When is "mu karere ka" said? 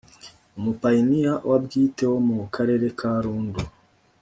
2.27-3.11